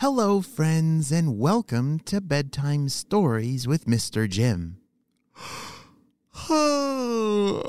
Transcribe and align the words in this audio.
Hello, 0.00 0.40
friends, 0.40 1.12
and 1.12 1.38
welcome 1.38 2.00
to 2.06 2.22
Bedtime 2.22 2.88
Stories 2.88 3.68
with 3.68 3.84
Mr. 3.84 4.26
Jim. 4.26 4.78
I 6.48 7.60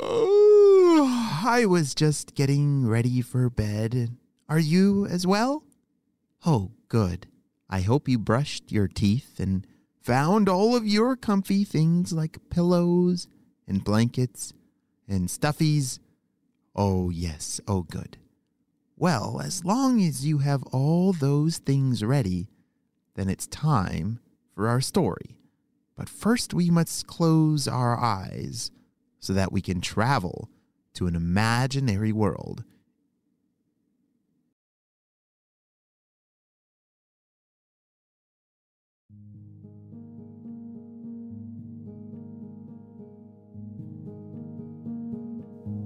was 1.67 1.94
just 1.94 2.33
getting 2.33 2.88
ready 2.88 3.21
for 3.21 3.49
bed. 3.49 4.15
Are 4.47 4.59
you 4.59 5.05
as 5.07 5.28
well? 5.28 5.66
Oh, 6.45 6.71
good. 6.88 7.27
I 7.70 7.81
hope 7.81 8.07
you 8.07 8.17
brushed 8.17 8.71
your 8.71 8.88
teeth 8.88 9.38
and 9.38 9.68
found 10.02 10.48
all 10.48 10.73
of 10.73 10.88
your 10.88 11.18
comfy 11.18 11.66
things 11.66 12.13
like 12.13 12.50
pillows 12.50 13.27
and 13.68 13.84
blankets 13.84 14.54
and 15.05 15.27
stuffies. 15.27 16.00
Oh, 16.77 17.09
yes. 17.09 17.59
Oh, 17.68 17.82
good. 17.82 18.16
Well, 19.02 19.41
as 19.43 19.65
long 19.65 19.99
as 19.99 20.27
you 20.27 20.38
have 20.38 20.61
all 20.65 21.11
those 21.11 21.57
things 21.57 22.03
ready, 22.03 22.49
then 23.16 23.30
it's 23.30 23.48
time 23.48 24.20
for 24.53 24.67
our 24.67 24.80
story. 24.80 25.39
But 25.95 26.07
first, 26.07 26.53
we 26.53 26.70
must 26.70 27.07
close 27.07 27.67
our 27.67 27.98
eyes 27.98 28.70
so 29.17 29.34
that 29.34 29.52
we 29.52 29.59
can 29.59 29.81
travel 29.81 30.52
to 30.93 31.07
an 31.07 31.16
imaginary 31.16 32.12
world. 32.12 32.63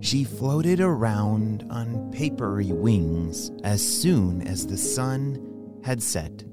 She 0.06 0.24
floated 0.24 0.82
around 0.82 1.66
on 1.72 2.12
papery 2.12 2.72
wings 2.72 3.52
as 3.64 3.82
soon 3.82 4.44
as 4.44 4.68
the 4.68 4.78
sun 4.78 5.82
had 5.84 6.00
set. 6.00 6.46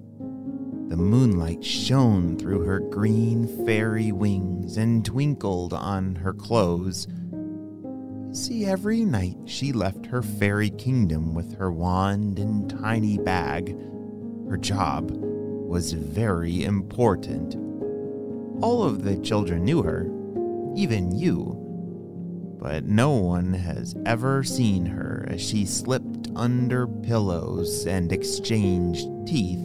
The 0.89 0.97
moonlight 0.97 1.63
shone 1.63 2.39
through 2.39 2.63
her 2.63 2.81
green 2.81 3.67
fairy 3.67 4.11
wings 4.11 4.79
and 4.79 5.05
twinkled 5.05 5.75
on 5.75 6.15
her 6.15 6.33
clothes. 6.33 7.07
See, 8.33 8.65
every 8.65 9.05
night 9.05 9.37
she 9.45 9.71
left 9.71 10.07
her 10.07 10.23
fairy 10.23 10.71
kingdom 10.71 11.35
with 11.35 11.55
her 11.59 11.71
wand 11.71 12.39
and 12.39 12.71
tiny 12.71 13.19
bag. 13.19 13.77
Her 14.49 14.57
job 14.57 15.11
was 15.11 15.93
very 15.93 16.65
important. 16.65 17.55
All 18.65 18.83
of 18.83 19.05
the 19.05 19.19
children 19.19 19.63
knew 19.67 19.83
her, 19.83 20.07
even 20.75 21.13
you 21.15 21.62
but 22.63 22.85
no 22.85 23.11
one 23.11 23.53
has 23.53 23.97
ever 24.07 24.45
seen 24.45 24.87
her 24.87 25.27
as 25.29 25.43
she 25.43 25.67
slipped 25.67 26.29
under 26.37 26.87
pillows 26.87 27.89
and 27.89 28.13
exchanged 28.13 29.09
teeth 29.27 29.59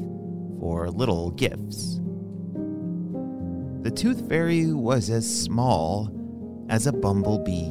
for 0.60 0.90
little 0.90 1.30
gifts. 1.30 2.02
The 3.84 3.92
Tooth 3.92 4.28
Fairy 4.28 4.74
was 4.74 5.12
as 5.12 5.44
small 5.44 6.12
as 6.70 6.88
a 6.88 6.92
bumblebee, 6.92 7.70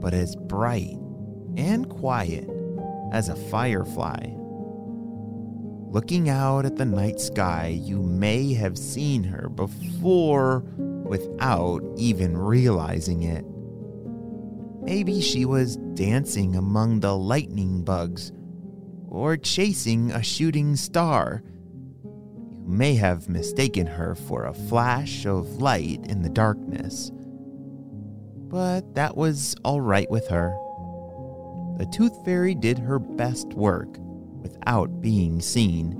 but 0.00 0.12
as 0.12 0.34
bright 0.34 0.98
and 1.56 1.88
quiet 1.88 2.50
as 3.12 3.28
a 3.28 3.36
firefly. 3.36 4.18
Looking 5.92 6.28
out 6.28 6.66
at 6.66 6.74
the 6.74 6.84
night 6.84 7.20
sky, 7.20 7.68
you 7.80 8.02
may 8.02 8.52
have 8.54 8.76
seen 8.76 9.22
her 9.22 9.48
before 9.48 10.64
without 11.04 11.84
even 11.96 12.36
realizing 12.36 13.22
it. 13.22 13.44
Maybe 14.84 15.22
she 15.22 15.46
was 15.46 15.76
dancing 15.94 16.56
among 16.56 17.00
the 17.00 17.16
lightning 17.16 17.84
bugs 17.84 18.32
or 19.08 19.38
chasing 19.38 20.10
a 20.10 20.22
shooting 20.22 20.76
star. 20.76 21.42
You 22.04 22.64
may 22.66 22.94
have 22.96 23.30
mistaken 23.30 23.86
her 23.86 24.14
for 24.14 24.44
a 24.44 24.52
flash 24.52 25.24
of 25.24 25.62
light 25.62 26.04
in 26.08 26.20
the 26.20 26.28
darkness. 26.28 27.10
But 28.48 28.94
that 28.94 29.16
was 29.16 29.56
all 29.64 29.80
right 29.80 30.10
with 30.10 30.28
her. 30.28 30.50
The 31.78 31.86
Tooth 31.86 32.22
Fairy 32.24 32.54
did 32.54 32.78
her 32.78 32.98
best 32.98 33.48
work 33.54 33.96
without 34.42 35.00
being 35.00 35.40
seen. 35.40 35.98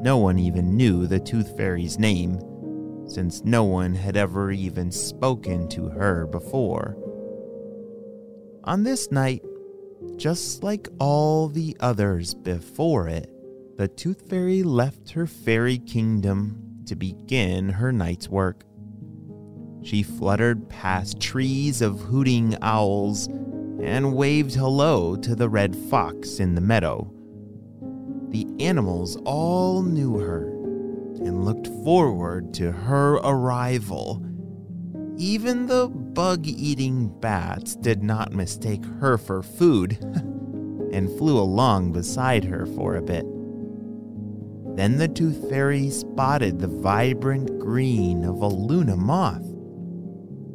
No 0.00 0.16
one 0.16 0.38
even 0.38 0.76
knew 0.76 1.06
the 1.06 1.20
Tooth 1.20 1.56
Fairy's 1.58 1.98
name, 1.98 2.40
since 3.06 3.44
no 3.44 3.64
one 3.64 3.94
had 3.94 4.16
ever 4.16 4.50
even 4.50 4.90
spoken 4.90 5.68
to 5.68 5.90
her 5.90 6.26
before. 6.26 6.96
On 8.66 8.82
this 8.82 9.12
night, 9.12 9.42
just 10.16 10.62
like 10.62 10.88
all 10.98 11.48
the 11.48 11.76
others 11.80 12.32
before 12.32 13.08
it, 13.08 13.30
the 13.76 13.88
Tooth 13.88 14.26
Fairy 14.30 14.62
left 14.62 15.10
her 15.10 15.26
fairy 15.26 15.76
kingdom 15.76 16.82
to 16.86 16.96
begin 16.96 17.68
her 17.68 17.92
night's 17.92 18.26
work. 18.26 18.64
She 19.82 20.02
fluttered 20.02 20.70
past 20.70 21.20
trees 21.20 21.82
of 21.82 22.00
hooting 22.00 22.56
owls 22.62 23.26
and 23.82 24.16
waved 24.16 24.54
hello 24.54 25.14
to 25.16 25.34
the 25.34 25.50
red 25.50 25.76
fox 25.76 26.40
in 26.40 26.54
the 26.54 26.62
meadow. 26.62 27.12
The 28.30 28.46
animals 28.60 29.18
all 29.26 29.82
knew 29.82 30.18
her 30.20 30.46
and 31.22 31.44
looked 31.44 31.66
forward 31.84 32.54
to 32.54 32.72
her 32.72 33.16
arrival 33.16 34.24
even 35.16 35.66
the 35.66 35.88
bug 35.88 36.46
eating 36.46 37.08
bats 37.20 37.76
did 37.76 38.02
not 38.02 38.32
mistake 38.32 38.84
her 39.00 39.16
for 39.16 39.42
food 39.42 39.98
and 40.92 41.10
flew 41.18 41.38
along 41.38 41.92
beside 41.92 42.44
her 42.44 42.66
for 42.66 42.96
a 42.96 43.02
bit. 43.02 43.24
Then 44.76 44.96
the 44.96 45.06
Tooth 45.08 45.48
Fairy 45.48 45.90
spotted 45.90 46.58
the 46.58 46.66
vibrant 46.66 47.60
green 47.60 48.24
of 48.24 48.42
a 48.42 48.48
Luna 48.48 48.96
moth. 48.96 49.46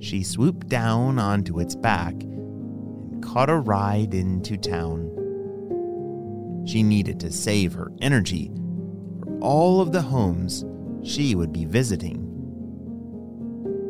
She 0.01 0.23
swooped 0.23 0.67
down 0.67 1.19
onto 1.19 1.59
its 1.59 1.75
back 1.75 2.13
and 2.21 3.23
caught 3.23 3.49
a 3.49 3.55
ride 3.55 4.13
into 4.13 4.57
town. 4.57 5.05
She 6.67 6.83
needed 6.83 7.19
to 7.21 7.31
save 7.31 7.73
her 7.73 7.91
energy 8.01 8.51
for 9.23 9.39
all 9.39 9.79
of 9.79 9.93
the 9.93 10.01
homes 10.01 10.65
she 11.01 11.33
would 11.33 11.53
be 11.53 11.63
visiting 11.65 12.28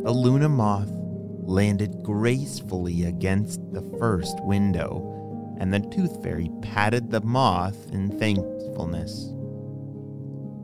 a 0.05 0.11
Luna 0.11 0.47
moth 0.47 0.89
landed 1.41 2.03
gracefully 2.03 3.03
against 3.03 3.59
the 3.73 3.81
first 3.99 4.41
window, 4.43 5.55
and 5.59 5.73
the 5.73 5.79
Tooth 5.79 6.23
Fairy 6.23 6.49
patted 6.61 7.11
the 7.11 7.21
moth 7.21 7.91
in 7.91 8.17
thankfulness. 8.17 9.33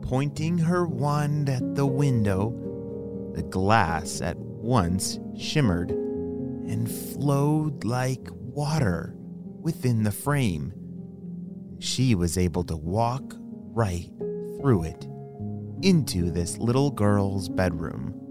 Pointing 0.02 0.56
her 0.56 0.86
wand 0.86 1.50
at 1.50 1.74
the 1.74 1.86
window, 1.86 2.50
the 3.34 3.42
glass 3.42 4.22
at 4.22 4.38
once 4.38 5.18
shimmered 5.36 5.90
and 5.90 6.90
flowed 6.90 7.84
like 7.84 8.28
water 8.30 9.14
within 9.60 10.02
the 10.02 10.12
frame. 10.12 10.72
She 11.78 12.14
was 12.14 12.38
able 12.38 12.64
to 12.64 12.76
walk 12.76 13.34
right 13.74 14.08
through 14.60 14.84
it 14.84 15.06
into 15.82 16.30
this 16.30 16.56
little 16.56 16.90
girl's 16.90 17.50
bedroom. 17.50 18.25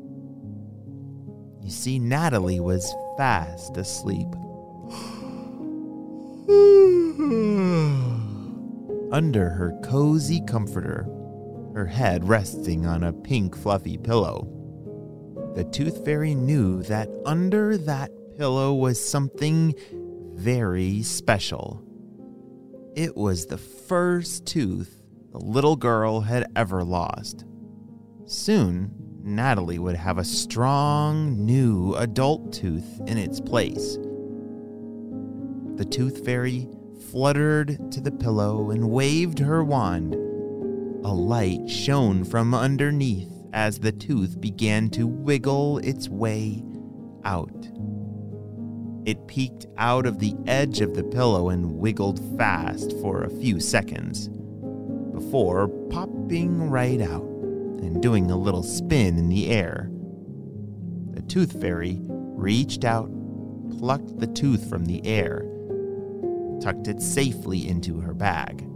You 1.65 1.71
see, 1.71 1.97
Natalie 1.97 2.59
was 2.59 2.93
fast 3.17 3.75
asleep. 3.75 4.27
Under 9.11 9.49
her 9.49 9.75
cozy 9.83 10.43
comforter, 10.45 11.07
her 11.73 11.87
head 11.87 12.29
resting 12.29 12.85
on 12.85 13.03
a 13.03 13.11
pink 13.11 13.57
fluffy 13.57 13.97
pillow. 13.97 14.47
The 15.55 15.63
Tooth 15.63 16.05
Fairy 16.05 16.35
knew 16.35 16.83
that 16.83 17.09
under 17.25 17.79
that 17.79 18.11
pillow 18.37 18.75
was 18.75 19.03
something 19.03 19.73
very 20.35 21.01
special. 21.01 21.81
It 22.95 23.17
was 23.17 23.47
the 23.47 23.57
first 23.57 24.45
tooth 24.45 25.01
the 25.31 25.39
little 25.39 25.77
girl 25.77 26.21
had 26.21 26.45
ever 26.55 26.83
lost. 26.83 27.43
Soon, 28.25 29.04
Natalie 29.25 29.79
would 29.79 29.95
have 29.95 30.19
a 30.19 30.23
strong 30.23 31.43
new 31.43 31.95
adult 31.95 32.53
tooth 32.53 33.01
in 33.07 33.17
its 33.17 33.41
place. 33.41 33.97
The 35.77 35.85
tooth 35.85 36.23
fairy 36.23 36.69
fluttered 37.09 37.91
to 37.91 38.01
the 38.01 38.11
pillow 38.11 38.69
and 38.69 38.91
waved 38.91 39.39
her 39.39 39.63
wand. 39.63 40.13
A 40.13 41.11
light 41.11 41.67
shone 41.67 42.23
from 42.23 42.53
underneath 42.53 43.31
as 43.51 43.79
the 43.79 43.91
tooth 43.91 44.39
began 44.39 44.89
to 44.91 45.07
wiggle 45.07 45.79
its 45.79 46.07
way 46.07 46.63
out. 47.23 47.67
It 49.05 49.27
peeked 49.27 49.65
out 49.79 50.05
of 50.05 50.19
the 50.19 50.35
edge 50.45 50.81
of 50.81 50.93
the 50.93 51.03
pillow 51.03 51.49
and 51.49 51.79
wiggled 51.79 52.21
fast 52.37 52.91
for 53.01 53.23
a 53.23 53.29
few 53.31 53.59
seconds 53.59 54.29
before 55.13 55.67
popping 55.89 56.69
right 56.69 57.01
out 57.01 57.34
and 57.85 58.01
doing 58.01 58.31
a 58.31 58.37
little 58.37 58.63
spin 58.63 59.17
in 59.17 59.29
the 59.29 59.49
air. 59.49 59.89
The 61.11 61.21
tooth 61.21 61.61
fairy 61.61 61.99
reached 62.01 62.83
out, 62.83 63.09
plucked 63.77 64.19
the 64.19 64.27
tooth 64.27 64.67
from 64.69 64.85
the 64.85 65.05
air, 65.05 65.45
tucked 66.61 66.87
it 66.87 67.01
safely 67.01 67.67
into 67.67 67.99
her 68.01 68.13
bag. 68.13 68.67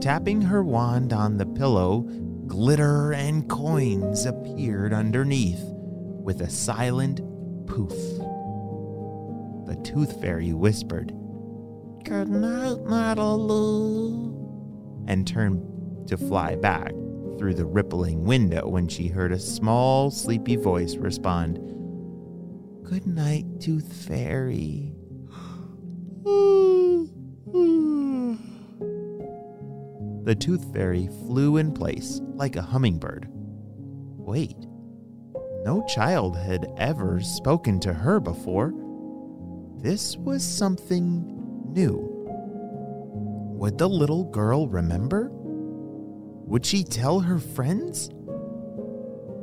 Tapping 0.00 0.42
her 0.42 0.62
wand 0.62 1.12
on 1.12 1.36
the 1.36 1.46
pillow, 1.46 2.02
glitter 2.46 3.12
and 3.12 3.48
coins 3.48 4.26
appeared 4.26 4.92
underneath 4.92 5.62
with 5.62 6.40
a 6.40 6.50
silent 6.50 7.18
poof. 7.66 7.90
The 9.66 9.80
tooth 9.82 10.20
fairy 10.20 10.52
whispered, 10.52 11.12
Good 12.04 12.28
night, 12.28 12.80
Natalie, 12.86 14.34
and 15.06 15.26
turned 15.26 16.08
to 16.08 16.16
fly 16.16 16.56
back 16.56 16.92
through 17.40 17.54
the 17.54 17.64
rippling 17.64 18.22
window 18.22 18.68
when 18.68 18.86
she 18.86 19.08
heard 19.08 19.32
a 19.32 19.38
small, 19.38 20.10
sleepy 20.10 20.56
voice 20.56 20.96
respond, 20.96 21.56
Good 22.84 23.06
night, 23.06 23.46
Tooth 23.58 23.90
Fairy. 23.90 24.92
the 30.22 30.36
Tooth 30.38 30.70
Fairy 30.74 31.06
flew 31.06 31.56
in 31.56 31.72
place 31.72 32.20
like 32.34 32.56
a 32.56 32.62
hummingbird. 32.62 33.26
Wait, 33.30 34.58
no 35.64 35.82
child 35.88 36.36
had 36.36 36.70
ever 36.76 37.22
spoken 37.22 37.80
to 37.80 37.94
her 37.94 38.20
before. 38.20 38.74
This 39.78 40.14
was 40.18 40.44
something 40.44 41.24
new. 41.72 42.06
Would 43.56 43.78
the 43.78 43.88
little 43.88 44.24
girl 44.24 44.68
remember? 44.68 45.32
Would 46.50 46.66
she 46.66 46.82
tell 46.82 47.20
her 47.20 47.38
friends? 47.38 48.10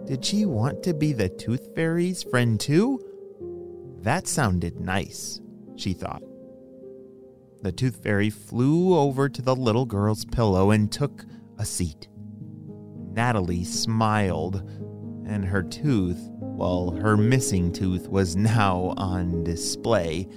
Did 0.08 0.26
she 0.26 0.46
want 0.46 0.84
to 0.84 0.94
be 0.94 1.14
the 1.14 1.30
Tooth 1.30 1.74
Fairy's 1.74 2.22
friend 2.22 2.60
too? 2.60 3.00
That 4.02 4.28
sounded 4.28 4.82
nice, 4.82 5.40
she 5.78 5.94
thought. 5.94 6.22
The 7.62 7.72
Tooth 7.72 8.04
Fairy 8.04 8.30
flew 8.30 8.98
over 8.98 9.30
to 9.30 9.42
the 9.42 9.56
little 9.56 9.86
girl's 9.86 10.26
pillow 10.26 10.72
and 10.72 10.92
took 10.92 11.24
a 11.58 11.66
seat. 11.66 12.10
Natalie 13.14 13.64
smiled, 13.64 14.58
and 15.26 15.46
her 15.46 15.64
tooth, 15.64 16.20
well, 16.42 16.92
her 16.92 17.16
missing 17.16 17.72
tooth, 17.72 18.10
was 18.10 18.36
now 18.36 18.94
on 18.98 19.46
display. 19.46 20.28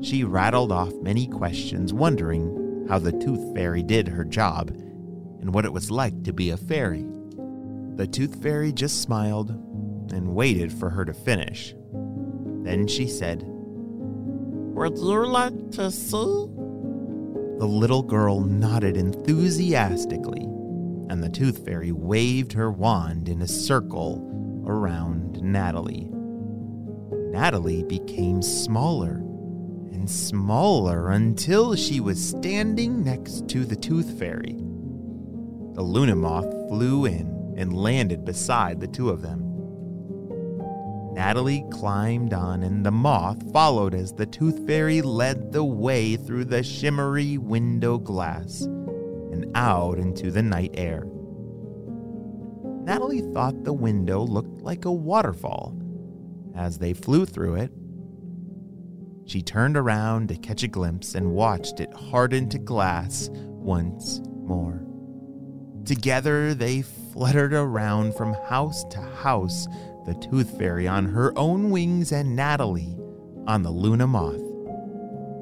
She 0.00 0.24
rattled 0.24 0.72
off 0.72 0.94
many 1.02 1.26
questions, 1.26 1.92
wondering 1.92 2.86
how 2.88 2.98
the 2.98 3.12
Tooth 3.12 3.54
Fairy 3.54 3.82
did 3.82 4.08
her 4.08 4.24
job 4.24 4.74
and 5.40 5.54
what 5.54 5.64
it 5.64 5.72
was 5.72 5.90
like 5.90 6.22
to 6.24 6.32
be 6.32 6.50
a 6.50 6.56
fairy. 6.56 7.04
The 7.96 8.06
Tooth 8.06 8.42
Fairy 8.42 8.72
just 8.72 9.02
smiled 9.02 9.50
and 10.12 10.34
waited 10.34 10.72
for 10.72 10.90
her 10.90 11.04
to 11.04 11.12
finish. 11.12 11.74
Then 12.62 12.86
she 12.86 13.06
said, 13.06 13.42
Would 13.44 14.98
you 14.98 15.26
like 15.26 15.70
to 15.72 15.90
see? 15.90 16.46
The 17.58 17.66
little 17.66 18.02
girl 18.02 18.40
nodded 18.40 18.96
enthusiastically, 18.96 20.44
and 21.10 21.22
the 21.22 21.28
Tooth 21.28 21.64
Fairy 21.64 21.92
waved 21.92 22.54
her 22.54 22.70
wand 22.70 23.28
in 23.28 23.42
a 23.42 23.48
circle 23.48 24.26
around 24.66 25.42
Natalie. 25.42 26.10
Natalie 27.32 27.84
became 27.84 28.40
smaller 28.40 29.16
and 29.92 30.08
smaller 30.08 31.10
until 31.10 31.74
she 31.76 32.00
was 32.00 32.18
standing 32.22 33.04
next 33.04 33.46
to 33.48 33.64
the 33.64 33.76
Tooth 33.76 34.18
Fairy. 34.18 34.56
The 35.74 35.82
Luna 35.82 36.16
Moth 36.16 36.50
flew 36.68 37.04
in 37.04 37.54
and 37.56 37.76
landed 37.76 38.24
beside 38.24 38.80
the 38.80 38.88
two 38.88 39.10
of 39.10 39.22
them. 39.22 39.46
Natalie 41.12 41.64
climbed 41.70 42.32
on, 42.32 42.62
and 42.62 42.84
the 42.84 42.90
moth 42.90 43.52
followed 43.52 43.94
as 43.94 44.12
the 44.12 44.26
Tooth 44.26 44.66
Fairy 44.66 45.02
led 45.02 45.52
the 45.52 45.64
way 45.64 46.16
through 46.16 46.46
the 46.46 46.62
shimmery 46.62 47.36
window 47.36 47.98
glass 47.98 48.62
and 48.62 49.46
out 49.54 49.98
into 49.98 50.30
the 50.30 50.42
night 50.42 50.70
air. 50.74 51.04
Natalie 52.84 53.32
thought 53.32 53.64
the 53.64 53.72
window 53.72 54.22
looked 54.22 54.62
like 54.62 54.84
a 54.84 54.92
waterfall. 54.92 55.76
As 56.56 56.78
they 56.78 56.92
flew 56.92 57.26
through 57.26 57.56
it, 57.56 57.72
she 59.26 59.42
turned 59.42 59.76
around 59.76 60.28
to 60.28 60.36
catch 60.36 60.62
a 60.62 60.68
glimpse 60.68 61.14
and 61.14 61.32
watched 61.32 61.80
it 61.80 61.92
harden 61.92 62.48
to 62.48 62.58
glass 62.58 63.28
once 63.32 64.20
more. 64.24 64.89
Together 65.84 66.54
they 66.54 66.82
fluttered 66.82 67.52
around 67.52 68.14
from 68.14 68.34
house 68.48 68.84
to 68.84 69.00
house, 69.00 69.66
the 70.06 70.14
Tooth 70.14 70.56
Fairy 70.58 70.86
on 70.86 71.06
her 71.06 71.36
own 71.36 71.70
wings 71.70 72.12
and 72.12 72.36
Natalie 72.36 72.96
on 73.46 73.62
the 73.62 73.70
Luna 73.70 74.06
Moth. 74.06 74.40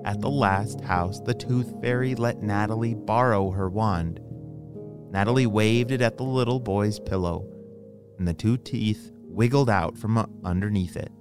At 0.04 0.20
the 0.20 0.30
last 0.30 0.80
house, 0.80 1.20
the 1.20 1.34
Tooth 1.34 1.72
Fairy 1.82 2.14
let 2.14 2.42
Natalie 2.42 2.94
borrow 2.94 3.50
her 3.50 3.68
wand. 3.68 4.20
Natalie 5.10 5.46
waved 5.46 5.90
it 5.90 6.00
at 6.00 6.16
the 6.16 6.24
little 6.24 6.60
boy's 6.60 6.98
pillow, 6.98 7.46
and 8.18 8.26
the 8.26 8.34
two 8.34 8.56
teeth 8.56 9.12
wiggled 9.22 9.68
out 9.68 9.98
from 9.98 10.40
underneath 10.44 10.96
it. 10.96 11.12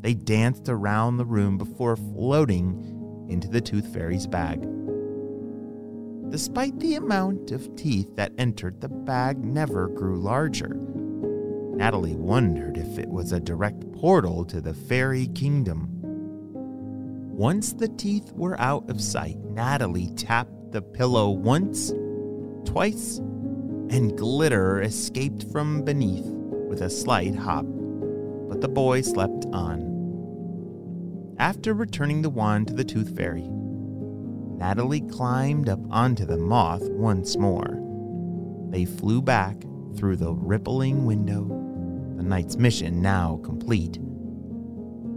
They 0.00 0.14
danced 0.14 0.68
around 0.68 1.16
the 1.16 1.24
room 1.24 1.58
before 1.58 1.96
floating 1.96 3.26
into 3.28 3.48
the 3.48 3.60
Tooth 3.60 3.92
Fairy's 3.92 4.26
bag. 4.26 4.66
Despite 6.30 6.78
the 6.78 6.94
amount 6.94 7.50
of 7.50 7.74
teeth 7.74 8.14
that 8.14 8.32
entered, 8.38 8.80
the 8.80 8.88
bag 8.88 9.44
never 9.44 9.88
grew 9.88 10.20
larger. 10.20 10.78
Natalie 11.74 12.14
wondered 12.14 12.76
if 12.76 12.98
it 12.98 13.08
was 13.08 13.32
a 13.32 13.40
direct 13.40 13.90
portal 13.92 14.44
to 14.44 14.60
the 14.60 14.72
fairy 14.72 15.26
kingdom. 15.28 15.88
Once 17.32 17.72
the 17.72 17.88
teeth 17.88 18.30
were 18.32 18.60
out 18.60 18.88
of 18.88 19.00
sight, 19.00 19.38
Natalie 19.38 20.10
tapped 20.14 20.70
the 20.70 20.82
pillow 20.82 21.30
once, 21.30 21.92
twice, 22.64 23.18
and 23.18 24.16
glitter 24.16 24.82
escaped 24.82 25.50
from 25.50 25.84
beneath 25.84 26.26
with 26.26 26.82
a 26.82 26.90
slight 26.90 27.34
hop. 27.34 27.64
But 28.48 28.60
the 28.60 28.68
boy 28.68 29.00
slept 29.00 29.46
on. 29.52 31.34
After 31.40 31.74
returning 31.74 32.22
the 32.22 32.30
wand 32.30 32.68
to 32.68 32.74
the 32.74 32.84
Tooth 32.84 33.16
Fairy, 33.16 33.48
Natalie 34.60 35.00
climbed 35.00 35.70
up 35.70 35.80
onto 35.90 36.26
the 36.26 36.36
moth 36.36 36.86
once 36.90 37.38
more. 37.38 37.80
They 38.68 38.84
flew 38.84 39.22
back 39.22 39.56
through 39.96 40.16
the 40.16 40.34
rippling 40.34 41.06
window, 41.06 41.48
the 42.18 42.22
night's 42.22 42.58
mission 42.58 43.00
now 43.00 43.40
complete. 43.42 43.98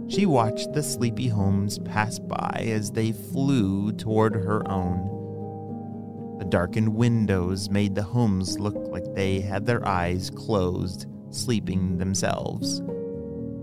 She 0.08 0.24
watched 0.24 0.72
the 0.72 0.82
sleepy 0.82 1.28
homes 1.28 1.78
pass 1.78 2.18
by 2.18 2.64
as 2.66 2.90
they 2.90 3.12
flew 3.12 3.92
toward 3.92 4.34
her 4.34 4.66
own. 4.66 6.38
The 6.38 6.46
darkened 6.46 6.94
windows 6.94 7.68
made 7.68 7.94
the 7.94 8.02
homes 8.02 8.58
look 8.58 8.88
like 8.88 9.14
they 9.14 9.40
had 9.40 9.66
their 9.66 9.86
eyes 9.86 10.30
closed, 10.30 11.06
sleeping 11.28 11.98
themselves. 11.98 12.78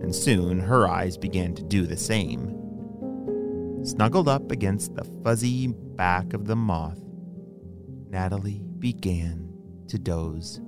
And 0.03 0.15
soon 0.15 0.59
her 0.59 0.87
eyes 0.87 1.17
began 1.17 1.55
to 1.55 1.63
do 1.63 1.87
the 1.87 1.97
same. 1.97 2.60
Snuggled 3.83 4.27
up 4.27 4.51
against 4.51 4.93
the 4.93 5.03
fuzzy 5.23 5.67
back 5.67 6.33
of 6.33 6.45
the 6.45 6.55
moth, 6.55 6.99
Natalie 8.09 8.63
began 8.77 9.51
to 9.87 9.97
doze. 9.97 10.61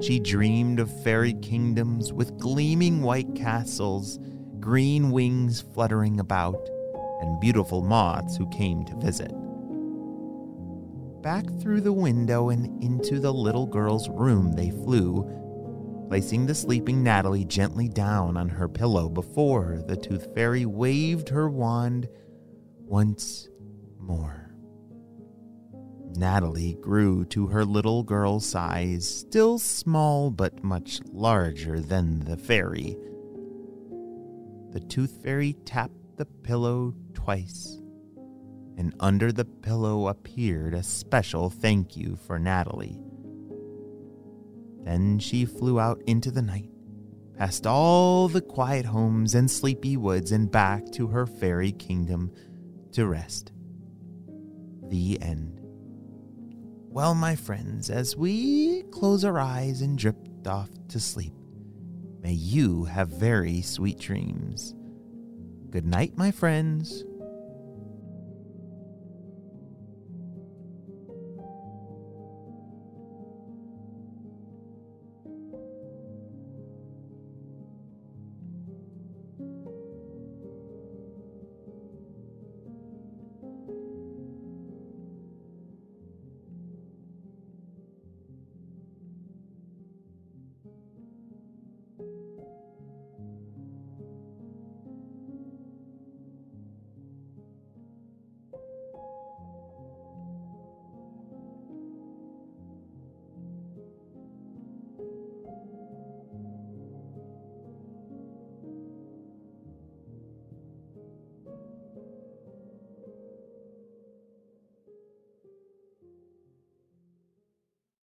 She 0.00 0.20
dreamed 0.20 0.78
of 0.78 1.02
fairy 1.02 1.34
kingdoms 1.34 2.12
with 2.12 2.38
gleaming 2.38 3.02
white 3.02 3.34
castles, 3.34 4.20
green 4.60 5.10
wings 5.10 5.60
fluttering 5.74 6.20
about, 6.20 6.68
and 7.20 7.40
beautiful 7.40 7.82
moths 7.82 8.36
who 8.36 8.48
came 8.50 8.84
to 8.84 8.96
visit. 8.96 9.32
Back 11.22 11.46
through 11.60 11.80
the 11.80 11.92
window 11.92 12.50
and 12.50 12.82
into 12.82 13.18
the 13.18 13.34
little 13.34 13.66
girl's 13.66 14.08
room 14.08 14.52
they 14.52 14.70
flew, 14.70 15.28
placing 16.12 16.44
the 16.44 16.54
sleeping 16.54 17.02
Natalie 17.02 17.46
gently 17.46 17.88
down 17.88 18.36
on 18.36 18.46
her 18.46 18.68
pillow 18.68 19.08
before 19.08 19.82
the 19.86 19.96
Tooth 19.96 20.34
Fairy 20.34 20.66
waved 20.66 21.30
her 21.30 21.48
wand 21.48 22.06
once 22.80 23.48
more. 23.98 24.54
Natalie 26.14 26.76
grew 26.82 27.24
to 27.24 27.46
her 27.46 27.64
little 27.64 28.02
girl 28.02 28.40
size, 28.40 29.08
still 29.08 29.58
small 29.58 30.30
but 30.30 30.62
much 30.62 31.00
larger 31.10 31.80
than 31.80 32.18
the 32.26 32.36
fairy. 32.36 32.94
The 34.72 34.80
Tooth 34.80 35.22
Fairy 35.22 35.54
tapped 35.64 36.18
the 36.18 36.26
pillow 36.26 36.94
twice, 37.14 37.80
and 38.76 38.94
under 39.00 39.32
the 39.32 39.46
pillow 39.46 40.08
appeared 40.08 40.74
a 40.74 40.82
special 40.82 41.48
thank 41.48 41.96
you 41.96 42.16
for 42.16 42.38
Natalie. 42.38 43.00
Then 44.82 45.18
she 45.18 45.44
flew 45.44 45.78
out 45.78 46.02
into 46.06 46.30
the 46.30 46.42
night, 46.42 46.70
past 47.36 47.66
all 47.66 48.28
the 48.28 48.40
quiet 48.40 48.84
homes 48.84 49.34
and 49.34 49.50
sleepy 49.50 49.96
woods, 49.96 50.32
and 50.32 50.50
back 50.50 50.90
to 50.92 51.06
her 51.08 51.26
fairy 51.26 51.72
kingdom 51.72 52.32
to 52.92 53.06
rest. 53.06 53.52
The 54.88 55.20
end. 55.22 55.60
Well, 56.88 57.14
my 57.14 57.36
friends, 57.36 57.88
as 57.88 58.16
we 58.16 58.82
close 58.90 59.24
our 59.24 59.38
eyes 59.38 59.80
and 59.80 59.96
drift 59.96 60.46
off 60.46 60.68
to 60.88 61.00
sleep, 61.00 61.32
may 62.20 62.32
you 62.34 62.84
have 62.84 63.08
very 63.08 63.62
sweet 63.62 63.98
dreams. 63.98 64.74
Good 65.70 65.86
night, 65.86 66.18
my 66.18 66.30
friends. 66.30 67.04